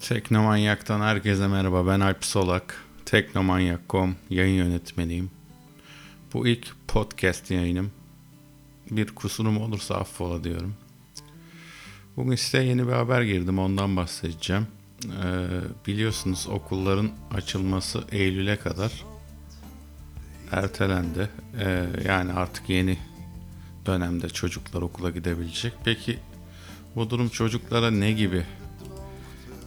Teknomanyak'tan 0.00 1.00
herkese 1.00 1.48
merhaba. 1.48 1.86
Ben 1.86 2.00
Alp 2.00 2.24
Solak. 2.24 2.84
Teknomanyak.com 3.04 4.16
yayın 4.30 4.54
yönetmeniyim. 4.64 5.30
Bu 6.32 6.46
ilk 6.48 6.72
podcast 6.88 7.50
yayınım. 7.50 7.90
Bir 8.90 9.06
kusurum 9.06 9.60
olursa 9.60 9.94
affola 9.94 10.44
diyorum. 10.44 10.74
Bugün 12.16 12.36
size 12.36 12.64
yeni 12.64 12.86
bir 12.86 12.92
haber 12.92 13.22
girdim. 13.22 13.58
Ondan 13.58 13.96
bahsedeceğim. 13.96 14.66
Ee, 15.04 15.46
biliyorsunuz 15.86 16.46
okulların 16.50 17.10
açılması 17.34 18.04
Eylül'e 18.12 18.56
kadar 18.56 19.04
ertelendi. 20.52 21.28
Ee, 21.60 21.86
yani 22.08 22.32
artık 22.32 22.68
yeni 22.68 22.98
dönemde 23.86 24.28
çocuklar 24.28 24.82
okula 24.82 25.10
gidebilecek. 25.10 25.72
Peki 25.84 26.18
bu 26.96 27.10
durum 27.10 27.28
çocuklara 27.28 27.90
ne 27.90 28.12
gibi 28.12 28.46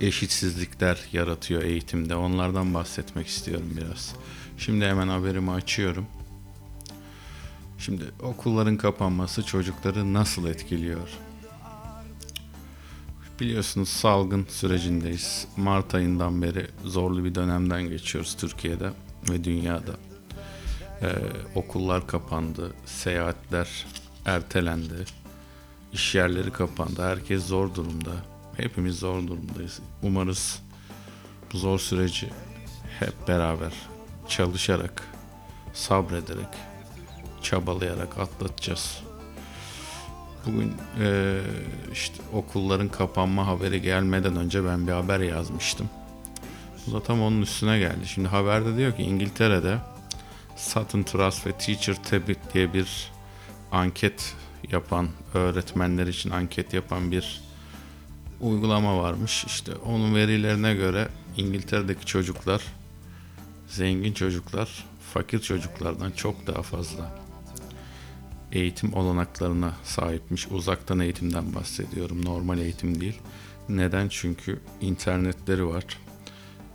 eşitsizlikler 0.02 1.00
yaratıyor 1.14 1.64
eğitimde. 1.64 2.16
Onlardan 2.16 2.74
bahsetmek 2.74 3.28
istiyorum 3.28 3.74
biraz. 3.78 4.16
Şimdi 4.58 4.86
hemen 4.86 5.08
haberimi 5.08 5.52
açıyorum. 5.52 6.06
Şimdi 7.78 8.04
okulların 8.24 8.78
kapanması 8.78 9.44
çocukları 9.44 10.14
nasıl 10.14 10.48
etkiliyor? 10.48 11.10
Biliyorsunuz 13.40 13.90
salgın 13.90 14.46
sürecindeyiz. 14.50 15.48
Mart 15.58 15.96
ayından 15.96 16.42
beri 16.42 16.68
zorlu 16.84 17.24
bir 17.24 17.36
dönemden 17.36 17.84
geçiyoruz 17.84 18.38
Türkiye'de 18.38 18.92
ve 19.30 19.44
dünyada. 19.44 19.92
Ee, 21.02 21.08
okullar 21.56 22.08
kapandı, 22.08 22.74
seyahatler 22.86 23.86
ertelendi, 24.28 25.06
iş 25.94 26.16
yerleri 26.16 26.52
kapandı. 26.52 27.04
Herkes 27.04 27.46
zor 27.46 27.76
durumda. 27.76 28.12
Hepimiz 28.58 29.00
zor 29.00 29.28
durumdayız. 29.28 29.80
Umarız 30.04 30.60
bu 31.54 31.58
zor 31.58 31.80
süreci 31.80 32.30
hep 33.00 33.28
beraber 33.28 33.74
çalışarak, 34.28 35.04
sabrederek, 35.74 36.48
çabalayarak 37.42 38.18
atlatacağız. 38.18 39.00
Bugün 40.46 40.74
e, 41.00 41.40
işte 41.94 42.24
okulların 42.34 42.90
kapanma 42.90 43.48
haberi 43.48 43.82
gelmeden 43.82 44.36
önce 44.36 44.66
ben 44.66 44.88
bir 44.88 44.92
haber 44.92 45.20
yazmıştım. 45.20 45.90
Bu 46.88 46.94
da 46.94 47.04
tam 47.04 47.22
onun 47.22 47.42
üstüne 47.42 47.80
geldi. 47.80 48.08
Şimdi 48.08 48.28
haberde 48.28 48.78
diyor 48.78 48.96
ki 48.96 49.04
İngiltere'de 49.04 49.78
Sutton 50.56 51.04
Trust 51.04 51.48
ve 51.48 51.52
Teacher 51.52 52.04
Tabit 52.04 52.54
diye 52.54 52.74
bir 52.74 53.12
anket 53.72 54.36
yapan, 54.72 55.08
öğretmenler 55.34 56.08
için 56.08 56.30
anket 56.30 56.74
yapan 56.74 57.12
bir 57.12 57.42
uygulama 58.42 58.98
varmış. 58.98 59.46
İşte 59.46 59.76
onun 59.76 60.16
verilerine 60.16 60.74
göre 60.76 61.08
İngiltere'deki 61.38 62.06
çocuklar 62.06 62.62
zengin 63.68 64.14
çocuklar 64.14 64.86
fakir 65.14 65.40
çocuklardan 65.40 66.12
çok 66.12 66.48
daha 66.48 66.62
fazla 66.62 67.20
eğitim 68.52 68.94
olanaklarına 68.94 69.74
sahipmiş. 69.84 70.48
Uzaktan 70.48 71.00
eğitimden 71.00 71.56
bahsediyorum. 71.56 72.26
Normal 72.26 72.60
eğitim 72.60 73.02
değil. 73.02 73.20
Neden? 73.70 74.08
Çünkü 74.10 74.60
internetleri 74.82 75.68
var. 75.68 75.86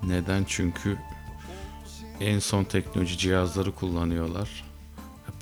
Neden? 0.03 0.45
Çünkü 0.49 0.99
en 2.21 2.39
son 2.39 2.65
teknoloji 2.65 3.19
cihazları 3.19 3.73
kullanıyorlar. 3.73 4.72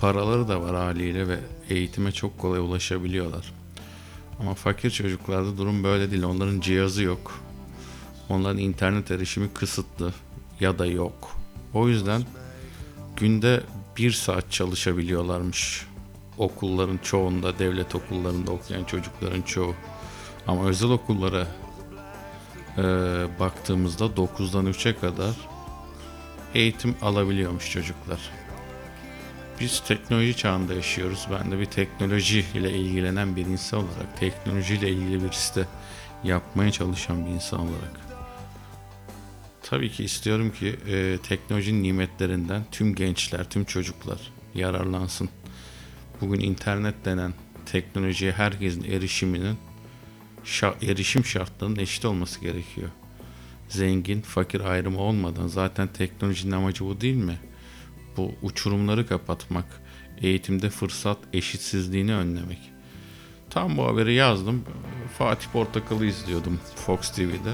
Paraları 0.01 0.48
da 0.48 0.62
var 0.62 0.77
haliyle 0.77 1.29
ve 1.29 1.39
eğitime 1.69 2.12
çok 2.12 2.39
kolay 2.39 2.61
ulaşabiliyorlar. 2.61 3.53
Ama 4.41 4.55
fakir 4.55 4.91
çocuklarda 4.91 5.59
durum 5.59 5.84
böyle 5.84 6.11
değil. 6.11 6.23
Onların 6.23 6.61
cihazı 6.61 7.03
yok. 7.03 7.41
Onların 8.29 8.59
internet 8.59 9.11
erişimi 9.11 9.53
kısıtlı 9.55 10.13
ya 10.61 10.79
da 10.79 10.86
yok. 10.86 11.36
O 11.74 11.89
yüzden 11.89 12.23
günde 13.17 13.63
bir 13.97 14.11
saat 14.13 14.52
çalışabiliyorlarmış. 14.52 15.86
Okulların 16.39 16.98
çoğunda, 16.98 17.58
devlet 17.58 17.95
okullarında 17.95 18.51
okuyan 18.51 18.85
çocukların 18.85 19.42
çoğu. 19.42 19.74
Ama 20.47 20.64
özel 20.69 20.91
okullara 20.91 21.47
e, 22.79 22.83
baktığımızda 23.41 24.05
9'dan 24.05 24.67
3'e 24.67 24.97
kadar 24.97 25.35
eğitim 26.55 26.97
alabiliyormuş 27.03 27.70
çocuklar. 27.70 28.30
Biz 29.61 29.81
teknoloji 29.81 30.37
çağında 30.37 30.75
yaşıyoruz. 30.75 31.27
Ben 31.31 31.51
de 31.51 31.59
bir 31.59 31.65
teknoloji 31.65 32.45
ile 32.55 32.73
ilgilenen 32.73 33.37
bir 33.37 33.47
insan 33.47 33.81
olarak, 33.81 34.21
teknoloji 34.21 34.75
ile 34.75 34.91
ilgili 34.91 35.25
bir 35.25 35.33
site 35.33 35.67
yapmaya 36.25 36.71
çalışan 36.73 37.27
bir 37.27 37.31
insan 37.31 37.61
olarak. 37.61 38.01
Tabii 39.63 39.91
ki 39.91 40.05
istiyorum 40.05 40.53
ki 40.53 40.77
e, 40.89 41.19
teknolojinin 41.23 41.83
nimetlerinden 41.83 42.63
tüm 42.73 42.95
gençler, 42.95 43.51
tüm 43.51 43.65
çocuklar 43.65 44.21
yararlansın. 44.55 45.29
Bugün 46.21 46.41
internet 46.41 47.05
denen 47.05 47.35
teknolojiye 47.67 48.33
herkesin 48.33 48.85
erişiminin 48.85 49.57
erişim 50.83 51.25
şartlarının 51.25 51.77
eşit 51.77 52.05
olması 52.05 52.41
gerekiyor. 52.41 52.89
Zengin, 53.69 54.21
fakir 54.21 54.61
ayrımı 54.61 55.01
olmadan 55.01 55.47
zaten 55.47 55.89
teknolojinin 55.89 56.53
amacı 56.53 56.85
bu 56.85 57.01
değil 57.01 57.17
mi? 57.17 57.39
Bu 58.20 58.35
uçurumları 58.42 59.07
kapatmak, 59.07 59.64
eğitimde 60.20 60.70
fırsat 60.70 61.19
eşitsizliğini 61.33 62.14
önlemek. 62.14 62.73
Tam 63.51 63.77
bu 63.77 63.86
haberi 63.86 64.14
yazdım. 64.14 64.64
Fatih 65.19 65.47
Portakal'ı 65.53 66.07
izliyordum 66.07 66.61
Fox 66.77 67.11
TV'de. 67.11 67.53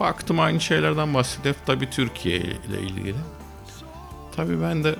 Baktım 0.00 0.40
aynı 0.40 0.60
şeylerden 0.60 1.14
bahsediyor. 1.14 1.54
Tabii 1.66 1.90
Türkiye 1.90 2.38
ile 2.38 2.80
ilgili. 2.80 3.14
Tabii 4.36 4.62
ben 4.62 4.84
de 4.84 4.96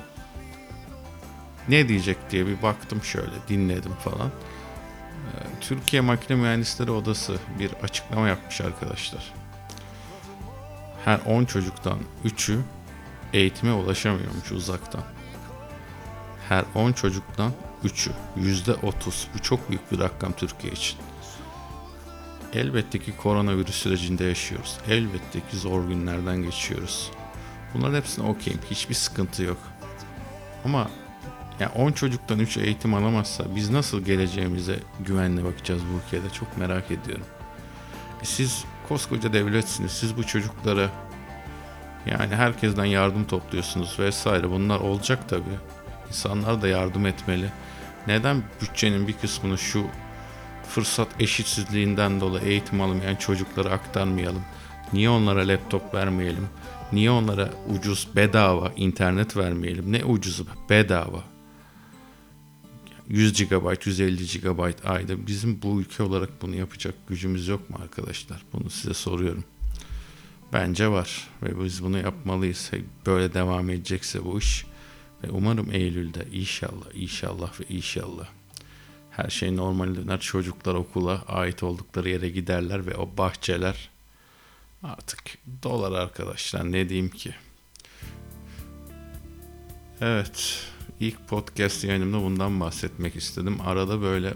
ne 1.68 1.88
diyecek 1.88 2.16
diye 2.30 2.46
bir 2.46 2.62
baktım 2.62 3.02
şöyle 3.02 3.48
dinledim 3.48 3.92
falan. 3.92 4.28
Ee, 4.28 5.60
Türkiye 5.60 6.02
Makine 6.02 6.36
Mühendisleri 6.36 6.90
Odası 6.90 7.38
bir 7.58 7.70
açıklama 7.82 8.28
yapmış 8.28 8.60
arkadaşlar. 8.60 9.32
Her 11.04 11.20
10 11.26 11.44
çocuktan 11.44 11.98
3'ü 12.24 12.60
eğitime 13.34 13.72
ulaşamıyormuş 13.72 14.52
uzaktan. 14.52 15.02
Her 16.48 16.64
10 16.74 16.92
çocuktan 16.92 17.52
3'ü 17.84 18.12
%30 18.36 19.26
bu 19.34 19.38
çok 19.42 19.68
büyük 19.68 19.92
bir 19.92 19.98
rakam 19.98 20.32
Türkiye 20.32 20.72
için. 20.72 20.98
Elbette 22.52 22.98
ki 22.98 23.16
koronavirüs 23.16 23.74
sürecinde 23.74 24.24
yaşıyoruz. 24.24 24.78
Elbette 24.88 25.40
ki 25.40 25.56
zor 25.56 25.88
günlerden 25.88 26.42
geçiyoruz. 26.42 27.10
Bunların 27.74 27.96
hepsine 27.96 28.26
okeyim. 28.26 28.60
Hiçbir 28.70 28.94
sıkıntı 28.94 29.42
yok. 29.42 29.58
Ama 30.64 30.90
yani 31.60 31.72
10 31.72 31.92
çocuktan 31.92 32.38
3 32.38 32.56
eğitim 32.56 32.94
alamazsa 32.94 33.56
biz 33.56 33.70
nasıl 33.70 34.04
geleceğimize 34.04 34.78
güvenle 35.00 35.44
bakacağız 35.44 35.82
bu 35.82 36.06
ülkede 36.06 36.30
çok 36.30 36.58
merak 36.58 36.90
ediyorum. 36.90 37.26
E 38.22 38.24
siz 38.24 38.64
koskoca 38.88 39.32
devletsiniz. 39.32 39.92
Siz 39.92 40.16
bu 40.16 40.26
çocuklara 40.26 40.90
yani 42.06 42.34
herkesten 42.34 42.84
yardım 42.84 43.24
topluyorsunuz 43.24 43.98
vesaire. 43.98 44.50
Bunlar 44.50 44.80
olacak 44.80 45.28
tabi. 45.28 45.50
İnsanlar 46.08 46.62
da 46.62 46.68
yardım 46.68 47.06
etmeli. 47.06 47.50
Neden 48.06 48.42
bütçenin 48.62 49.08
bir 49.08 49.12
kısmını 49.12 49.58
şu 49.58 49.86
fırsat 50.68 51.08
eşitsizliğinden 51.20 52.20
dolayı 52.20 52.44
eğitim 52.44 52.80
alamayan 52.80 53.16
çocuklara 53.16 53.70
aktarmayalım? 53.70 54.42
Niye 54.92 55.10
onlara 55.10 55.48
laptop 55.48 55.94
vermeyelim? 55.94 56.48
Niye 56.92 57.10
onlara 57.10 57.50
ucuz 57.68 58.08
bedava 58.16 58.72
internet 58.76 59.36
vermeyelim? 59.36 59.92
Ne 59.92 60.04
ucuzu 60.04 60.46
bedava. 60.70 61.24
100 63.08 63.32
GB, 63.32 63.86
150 63.86 64.40
GB 64.40 64.86
ayda 64.88 65.26
bizim 65.26 65.62
bu 65.62 65.80
ülke 65.80 66.02
olarak 66.02 66.42
bunu 66.42 66.56
yapacak 66.56 66.94
gücümüz 67.08 67.48
yok 67.48 67.70
mu 67.70 67.76
arkadaşlar? 67.82 68.42
Bunu 68.52 68.70
size 68.70 68.94
soruyorum. 68.94 69.44
Bence 70.54 70.88
var 70.88 71.28
ve 71.42 71.64
biz 71.64 71.84
bunu 71.84 71.98
yapmalıyız. 71.98 72.70
Böyle 73.06 73.34
devam 73.34 73.70
edecekse 73.70 74.24
bu 74.24 74.38
iş 74.38 74.66
ve 75.24 75.30
umarım 75.30 75.72
Eylül'de 75.72 76.26
inşallah, 76.32 76.94
inşallah 76.94 77.60
ve 77.60 77.64
inşallah 77.68 78.26
her 79.10 79.30
şey 79.30 79.56
normal 79.56 79.94
döner. 79.94 80.20
Çocuklar 80.20 80.74
okula 80.74 81.22
ait 81.26 81.62
oldukları 81.62 82.08
yere 82.08 82.28
giderler 82.28 82.86
ve 82.86 82.96
o 82.96 83.10
bahçeler 83.18 83.90
artık 84.82 85.38
dolar 85.62 85.92
arkadaşlar 85.92 86.72
ne 86.72 86.88
diyeyim 86.88 87.10
ki. 87.10 87.34
Evet 90.00 90.66
ilk 91.00 91.28
podcast 91.28 91.84
yayınımda 91.84 92.20
bundan 92.20 92.60
bahsetmek 92.60 93.16
istedim. 93.16 93.60
Arada 93.60 94.02
böyle 94.02 94.34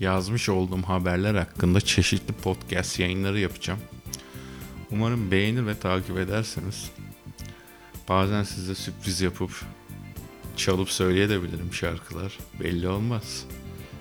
yazmış 0.00 0.48
olduğum 0.48 0.82
haberler 0.82 1.34
hakkında 1.34 1.80
çeşitli 1.80 2.32
podcast 2.32 3.00
yayınları 3.00 3.40
yapacağım. 3.40 3.80
Umarım 4.90 5.30
beğenir 5.30 5.66
ve 5.66 5.78
takip 5.78 6.18
ederseniz. 6.18 6.90
Bazen 8.08 8.42
size 8.42 8.74
sürpriz 8.74 9.20
yapıp 9.20 9.50
çalıp 10.56 10.90
söyleyebilirim 10.90 11.72
şarkılar. 11.72 12.38
Belli 12.60 12.88
olmaz. 12.88 13.44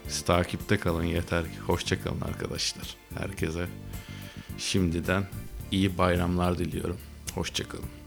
Siz 0.08 0.22
takipte 0.22 0.78
kalın 0.78 1.04
yeter 1.04 1.44
ki. 1.44 1.60
Hoşça 1.60 2.04
kalın 2.04 2.22
arkadaşlar. 2.22 2.96
Herkese 3.18 3.68
şimdiden 4.58 5.28
iyi 5.72 5.98
bayramlar 5.98 6.58
diliyorum. 6.58 6.98
Hoşça 7.36 7.68
kalın. 7.68 8.05